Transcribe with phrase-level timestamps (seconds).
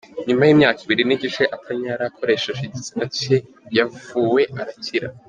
[0.27, 3.35] Nyuma y’imyaka Ibiri n’igice atanyara akoresheje igitsina cye
[3.77, 5.07] yavuwe arakira